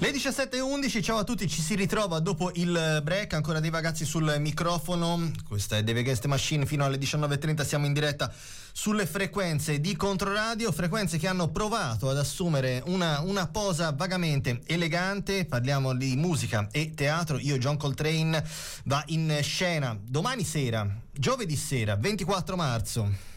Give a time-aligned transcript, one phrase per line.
[0.00, 4.34] Le 17.11, ciao a tutti, ci si ritrova dopo il break, ancora dei ragazzi sul
[4.38, 8.32] microfono, questa è Deve Guest Machine, fino alle 19.30 siamo in diretta
[8.72, 15.44] sulle frequenze di Controradio, frequenze che hanno provato ad assumere una, una posa vagamente elegante,
[15.44, 18.42] parliamo di musica e teatro, io John Coltrane
[18.84, 23.29] va in scena domani sera, giovedì sera, 24 marzo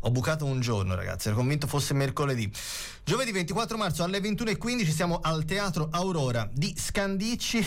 [0.00, 2.50] ho bucato un giorno, ragazzi, ero convinto fosse mercoledì.
[3.04, 7.64] Giovedì 24 marzo alle 21.15 siamo al Teatro Aurora di Scandicci,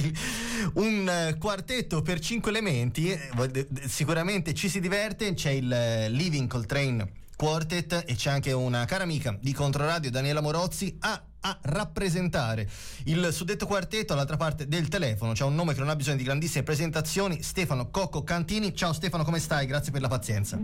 [0.74, 6.48] un eh, quartetto per cinque elementi, eh, sicuramente ci si diverte, c'è il eh, Living
[6.48, 12.68] Coltrane Quartet e c'è anche una cara amica di Controradio, Daniela Morozzi, a a rappresentare
[13.04, 15.32] il suddetto quartetto all'altra parte del telefono.
[15.32, 18.74] C'è un nome che non ha bisogno di grandissime presentazioni, Stefano Cocco Cantini.
[18.74, 19.66] Ciao Stefano, come stai?
[19.66, 20.58] Grazie per la pazienza.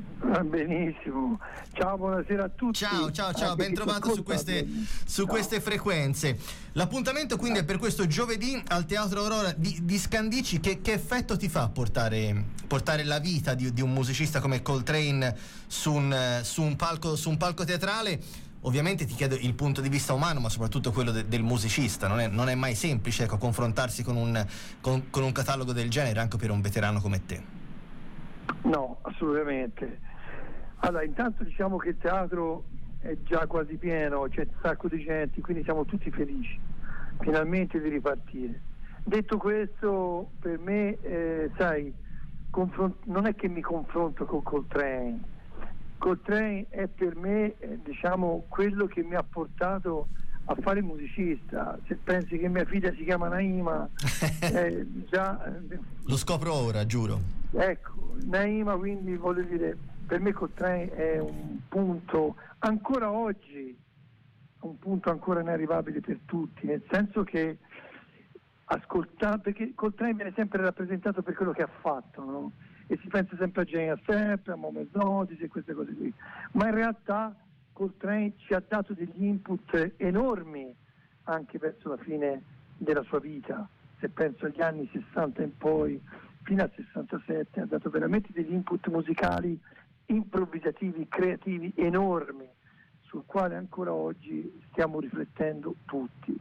[0.44, 1.41] Benissimo.
[1.72, 2.78] Ciao, buonasera a tutti.
[2.78, 4.66] Ciao, ciao, ciao, ben trovato su queste,
[5.05, 6.38] su queste, frequenze.
[6.72, 10.61] L'appuntamento quindi è per questo giovedì al Teatro Aurora di, di Scandici.
[10.61, 15.34] Che, che, effetto ti fa portare, portare la vita di, di, un musicista come Coltrane
[15.66, 18.44] su un, su un, palco, su un palco teatrale?
[18.67, 22.09] Ovviamente ti chiedo il punto di vista umano, ma soprattutto quello de- del musicista.
[22.09, 24.45] Non è, non è, mai semplice ecco, confrontarsi con un,
[24.81, 27.41] con, con un catalogo del genere, anche per un veterano come te.
[28.62, 30.00] No, assolutamente.
[30.78, 32.64] Allora, intanto diciamo che il teatro
[32.98, 36.58] è già quasi pieno, c'è un sacco di gente, quindi siamo tutti felici
[37.20, 38.61] finalmente di ripartire.
[39.05, 41.95] Detto questo, per me, eh, sai,
[42.51, 45.20] confront- non è che mi confronto con Coltrane,
[45.98, 50.08] Coltrane è per me eh, diciamo, quello che mi ha portato
[50.47, 51.78] a fare musicista.
[51.86, 53.89] Se pensi che mia figlia si chiama Naima,
[54.41, 55.45] eh, già...
[55.45, 57.20] Eh, Lo scopro ora, giuro.
[57.52, 59.77] Ecco, Naima quindi voglio dire,
[60.07, 63.77] per me Coltrane è un punto ancora oggi,
[64.61, 67.58] un punto ancora inarrivabile per tutti, nel senso che
[68.67, 72.52] ascoltare, perché Coltrane viene sempre rappresentato per quello che ha fatto, no?
[72.86, 76.13] E si pensa sempre a Jane Stepp, a Momo Notis e queste cose qui,
[76.52, 77.35] ma in realtà
[77.73, 80.74] Coltrane ci ha dato degli input enormi
[81.25, 82.42] anche verso la fine
[82.77, 86.01] della sua vita, se penso agli anni 60 in poi,
[86.42, 89.58] fino al 67, ha dato veramente degli input musicali
[90.07, 92.48] improvvisativi, creativi enormi,
[93.02, 96.39] sul quale ancora oggi stiamo riflettendo tutti.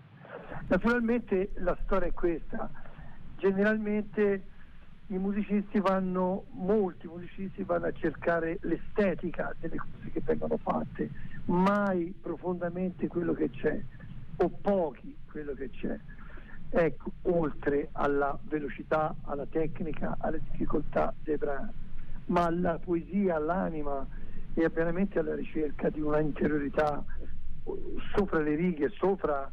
[0.68, 2.70] Naturalmente la storia è questa,
[3.38, 4.44] generalmente
[5.08, 11.12] i musicisti vanno, molti musicisti vanno a cercare l'estetica delle cose che vengono fatte,
[11.46, 13.80] mai profondamente quello che c'è,
[14.38, 15.98] o pochi quello che c'è.
[16.70, 21.72] Ecco, oltre alla velocità, alla tecnica, alle difficoltà dei brani,
[22.26, 24.06] ma alla poesia, all'anima
[24.54, 27.06] e veramente alla ricerca di una interiorità
[28.16, 29.50] sopra le righe, sopra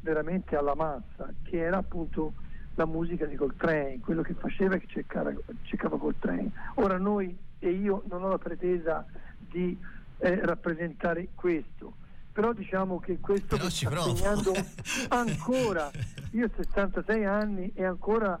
[0.00, 2.34] veramente alla massa, che era appunto
[2.74, 6.50] la musica di Coltrane, quello che faceva e che cercava, cercava Coltrane.
[6.74, 9.04] Ora noi e io non ho la pretesa
[9.38, 9.78] di
[10.18, 11.94] eh, rappresentare questo,
[12.32, 14.52] però diciamo che questo però sta segnando
[15.08, 15.90] ancora,
[16.32, 18.38] io ho 66 anni e ancora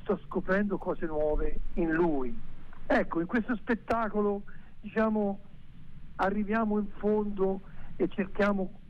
[0.00, 2.36] sto scoprendo cose nuove in lui.
[2.86, 4.42] Ecco, in questo spettacolo
[4.80, 5.40] diciamo
[6.16, 7.62] arriviamo in fondo
[7.96, 8.80] e cerchiamo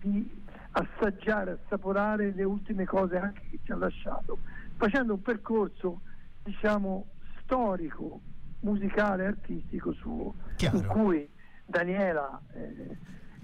[0.00, 0.42] di
[0.76, 4.38] assaggiare, assaporare le ultime cose anche che ci ha lasciato,
[4.76, 6.00] facendo un percorso
[6.42, 7.06] diciamo
[7.42, 8.20] storico,
[8.60, 10.76] musicale, artistico suo, Chiaro.
[10.78, 11.28] in cui
[11.64, 12.96] Daniela eh,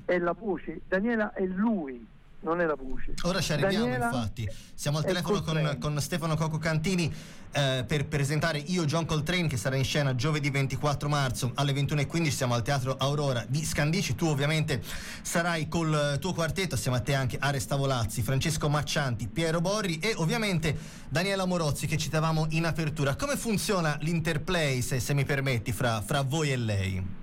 [0.05, 2.05] è la voce, Daniela è lui
[2.41, 3.15] non è la voce.
[3.23, 4.49] Ora ci arriviamo Daniela infatti.
[4.75, 7.13] Siamo al telefono con, con, Stefano Coco Cantini
[7.53, 12.29] eh, per presentare Io John Coltrane che sarà in scena giovedì 24 marzo alle 21.15.
[12.31, 14.15] Siamo al Teatro Aurora di Scandici.
[14.15, 14.83] Tu ovviamente
[15.23, 20.15] sarai col tuo quartetto, assieme a te anche Aresta Volazzi, Francesco Maccianti, Piero Borri e
[20.17, 20.77] ovviamente
[21.09, 23.17] Daniela Morozzi che citavamo in apertura.
[23.17, 27.20] Come funziona l'interplay, se, se mi permetti, fra, fra voi e lei?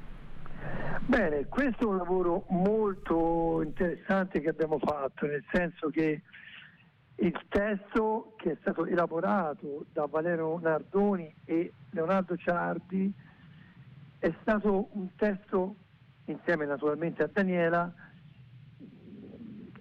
[1.08, 6.22] Bene, questo è un lavoro molto interessante che abbiamo fatto, nel senso che
[7.16, 13.10] il testo che è stato elaborato da Valero Nardoni e Leonardo Ciardi
[14.20, 15.78] è stato un testo,
[16.26, 17.90] insieme naturalmente a Daniela,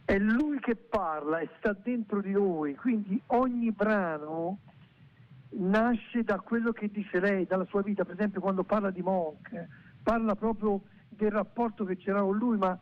[0.04, 4.60] è lui che parla e sta dentro di lui, quindi ogni brano
[5.48, 9.66] nasce da quello che dice lei, dalla sua vita, per esempio quando parla di Monk,
[10.04, 10.82] parla proprio
[11.16, 12.78] del rapporto che c'era con lui, ma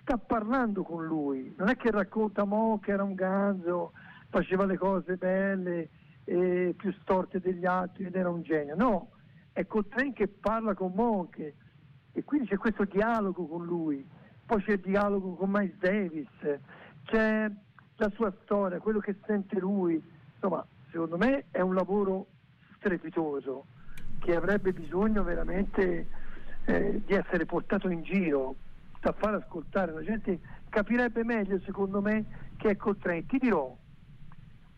[0.00, 3.92] sta parlando con lui, non è che racconta Mo che era un ganzo,
[4.28, 5.88] faceva le cose belle
[6.24, 9.10] e più storte degli altri ed era un genio, no,
[9.52, 11.52] è Coltrane che parla con Monk
[12.12, 14.06] e quindi c'è questo dialogo con lui,
[14.44, 16.28] poi c'è il dialogo con Miles Davis,
[17.04, 17.50] c'è
[17.96, 20.02] la sua storia, quello che sente lui,
[20.34, 22.26] insomma, secondo me è un lavoro
[22.76, 23.66] strepitoso
[24.20, 26.06] che avrebbe bisogno veramente
[26.66, 28.56] eh, di essere portato in giro,
[29.00, 32.24] da far ascoltare, la gente capirebbe meglio secondo me
[32.56, 33.24] che è Coltrane.
[33.26, 33.74] Ti dirò,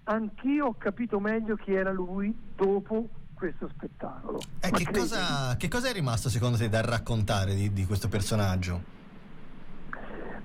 [0.04, 4.40] anch'io ho capito meglio chi era lui dopo questo spettacolo.
[4.60, 8.96] Eh, che, cosa, che, cosa, è rimasto secondo te da raccontare di, di questo personaggio?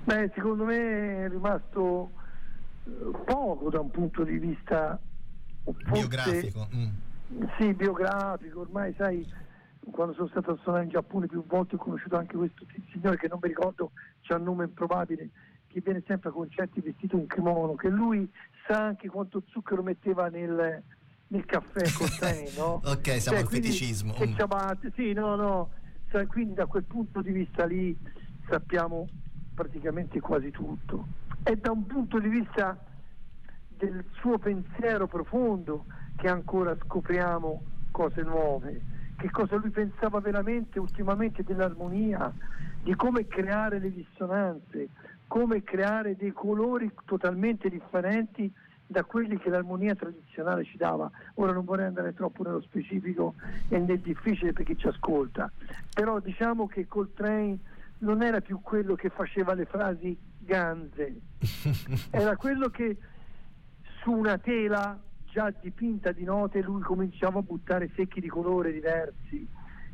[0.04, 2.10] Beh, secondo me è rimasto
[2.84, 2.90] eh,
[3.24, 4.98] poco da un punto di vista
[5.90, 6.68] biografico.
[6.74, 6.88] Mm.
[7.58, 9.26] Sì, biografico, ormai sai,
[9.90, 13.28] quando sono stato a suonare in Giappone più volte ho conosciuto anche questo signore che
[13.28, 13.92] non mi ricordo,
[14.22, 15.30] c'ha un nome improbabile,
[15.66, 18.30] che viene sempre a concerti vestito in kimono, che lui
[18.66, 20.82] sa anche quanto zucchero metteva nel,
[21.28, 22.80] nel caffè con te, no?
[22.84, 24.12] ok, siamo cioè, al feticismo.
[24.12, 24.34] Che mm.
[24.36, 25.70] ciabatte, sì, no, no.
[26.28, 27.96] Quindi da quel punto di vista lì
[28.48, 29.08] sappiamo
[29.52, 31.06] praticamente quasi tutto.
[31.42, 32.78] E da un punto di vista
[33.76, 38.80] del suo pensiero profondo che ancora scopriamo cose nuove,
[39.24, 42.30] che cosa lui pensava veramente ultimamente dell'armonia,
[42.82, 44.88] di come creare le dissonanze,
[45.26, 48.52] come creare dei colori totalmente differenti
[48.86, 51.10] da quelli che l'armonia tradizionale ci dava.
[51.36, 53.32] Ora non vorrei andare troppo nello specifico
[53.70, 55.50] e nel difficile per chi ci ascolta,
[55.94, 57.56] però diciamo che Coltrane
[58.00, 61.14] non era più quello che faceva le frasi ganze,
[62.12, 62.98] era quello che
[64.02, 65.00] su una tela
[65.34, 69.44] già dipinta di note lui cominciava a buttare secchi di colore diversi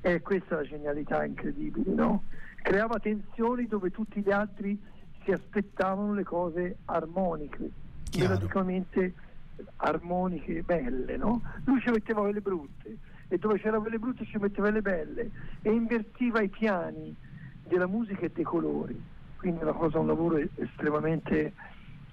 [0.03, 2.25] e questa è la genialità incredibile, no?
[2.61, 4.79] Creava tensioni dove tutti gli altri
[5.25, 7.71] si aspettavano le cose armoniche
[8.19, 9.15] melodicamente
[9.77, 11.41] armoniche belle, no?
[11.65, 12.99] Lui ci metteva quelle brutte
[13.29, 15.31] e dove c'era quelle brutte ci metteva quelle belle
[15.63, 17.17] e invertiva i piani
[17.67, 19.03] della musica e dei colori.
[19.39, 21.55] Quindi è una cosa, un lavoro estremamente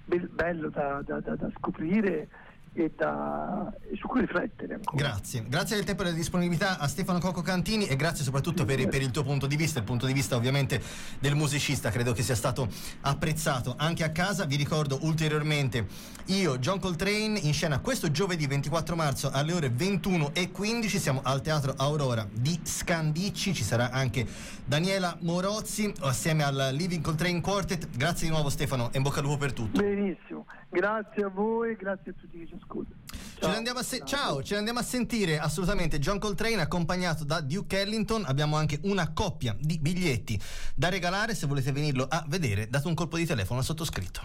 [0.06, 4.96] bello da, da, da, da scoprire e, da, e su cui riflettere ancora.
[4.96, 8.86] Grazie, grazie del tempo e della disponibilità a Stefano Cocco Cantini e grazie soprattutto per,
[8.88, 10.80] per, il tuo punto di vista, il punto di vista ovviamente
[11.18, 12.68] del musicista, credo che sia stato
[13.02, 14.44] apprezzato anche a casa.
[14.44, 15.86] Vi ricordo ulteriormente
[16.26, 21.20] io, John Coltrane, in scena questo giovedì 24 marzo alle ore 21 e 15 siamo
[21.24, 24.26] al Teatro Aurora di Scandicci, ci sarà anche
[24.64, 27.88] Daniela Morozzi assieme al Living Coltrane Quartet.
[27.96, 29.80] Grazie di nuovo Stefano e in bocca al lupo per tutto.
[29.80, 30.44] Benissimo.
[30.78, 33.00] Grazie a voi, grazie a tutti che ci ascoltano.
[33.40, 33.82] Ciao.
[33.82, 38.22] Se- ciao, ce l'andiamo a sentire assolutamente John Coltrane accompagnato da Duke Ellington.
[38.24, 40.40] Abbiamo anche una coppia di biglietti
[40.76, 42.68] da regalare se volete venirlo a vedere.
[42.68, 44.22] Date un colpo di telefono al sottoscritto.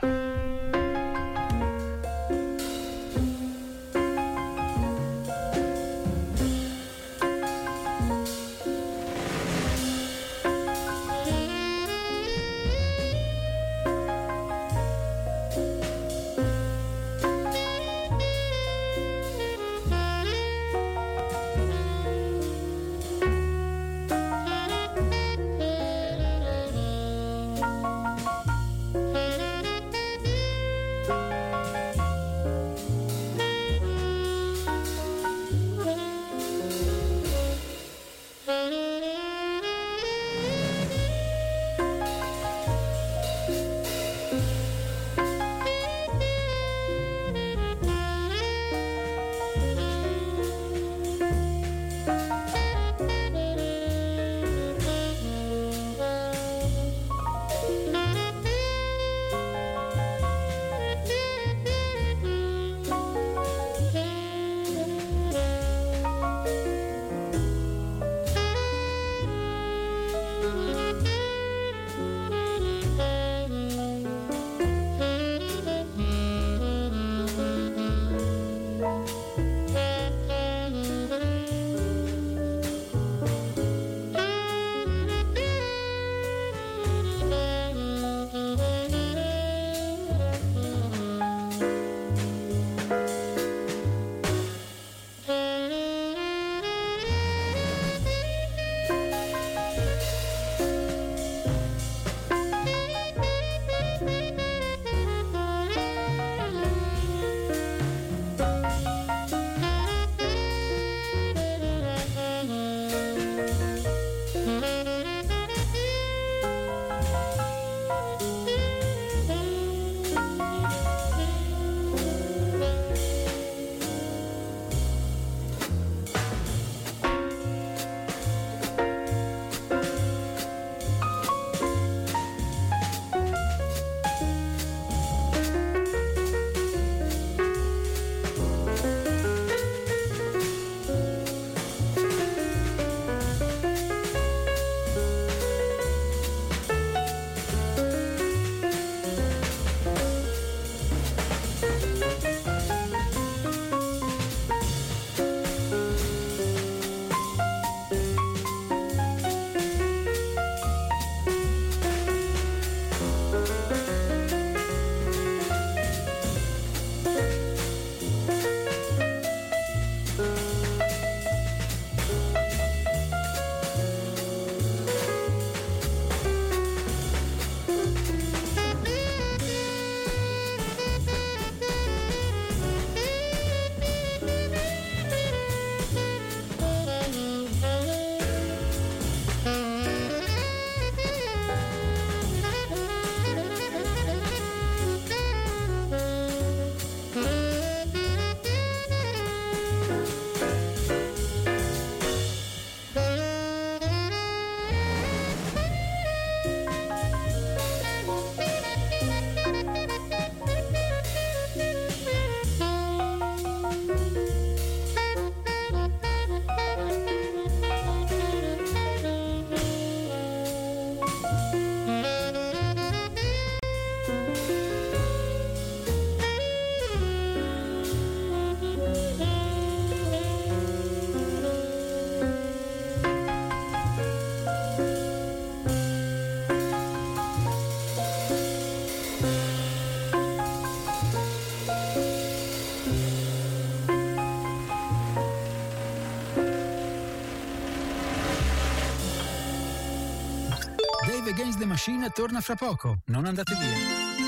[251.73, 252.99] Machine torna fra poco.
[253.05, 254.22] Non andate via.